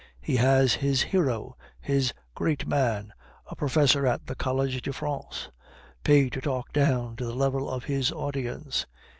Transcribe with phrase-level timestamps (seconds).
[0.19, 3.13] He has his hero, his great man,
[3.45, 5.49] a professor at the College de France,
[6.03, 8.87] paid to talk down to the level of his audience.